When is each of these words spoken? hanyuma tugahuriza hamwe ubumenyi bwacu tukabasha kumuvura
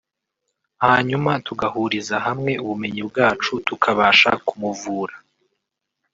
hanyuma 0.83 1.31
tugahuriza 1.45 2.15
hamwe 2.25 2.51
ubumenyi 2.63 3.01
bwacu 3.09 3.51
tukabasha 3.67 4.31
kumuvura 4.47 5.15